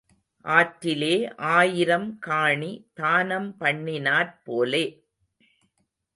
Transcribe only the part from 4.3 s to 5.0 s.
போலே.